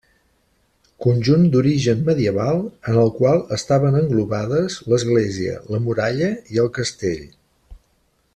[1.05, 2.63] Conjunt d'origen medieval
[2.93, 7.25] en el qual estaven englobades l'església, la muralla i el castell.